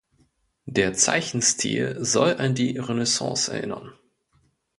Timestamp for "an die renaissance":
2.37-3.53